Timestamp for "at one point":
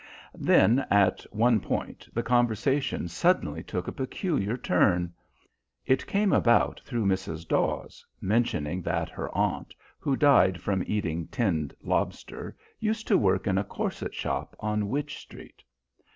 0.89-2.09